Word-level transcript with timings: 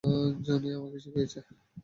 Johnny 0.45 0.69
আমাকে 0.77 0.97
শিখিয়েছে। 1.03 1.39